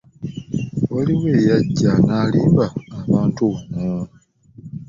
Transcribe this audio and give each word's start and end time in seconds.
Waliwo 0.93 1.27
eyajja 1.37 1.91
n'alimba 2.05 2.65
abantu 3.01 3.43
wano. 3.53 3.91